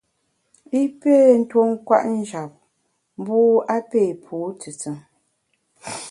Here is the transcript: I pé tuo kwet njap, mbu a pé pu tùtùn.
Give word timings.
I 0.79 0.81
pé 0.99 1.13
tuo 1.49 1.65
kwet 1.87 2.05
njap, 2.17 2.51
mbu 3.19 3.37
a 3.75 3.77
pé 3.89 4.01
pu 4.23 4.35
tùtùn. 4.59 4.97